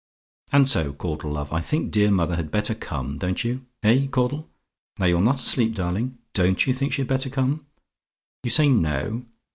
[0.51, 3.67] "And so, Caudle, love, I think dear mother had better come, don't you?
[3.83, 4.49] Eh, Caudle?
[4.97, 7.67] Now, you're not asleep, darling; don't you think she'd better come?
[8.43, 9.27] You say NO?